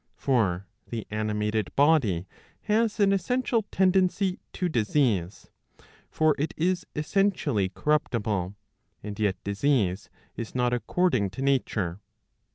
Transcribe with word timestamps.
For 0.15 0.65
the 0.89 1.05
animated 1.11 1.69
body 1.75 2.25
has 2.63 2.99
an 2.99 3.13
essential 3.13 3.61
tendency 3.69 4.39
to 4.53 4.67
disease; 4.67 5.51
for 6.09 6.33
it 6.39 6.55
is 6.57 6.87
essentially 6.95 7.69
corruptible; 7.69 8.55
and 9.03 9.19
yet 9.19 9.37
disease 9.43 10.09
is 10.35 10.55
not 10.55 10.73
according 10.73 11.29
to 11.29 11.43
nature. 11.43 11.99